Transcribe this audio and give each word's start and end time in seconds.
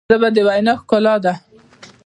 ژبه 0.09 0.29
د 0.35 0.37
وینا 0.47 0.73
ښکلا 0.81 1.15
ده. 1.23 1.33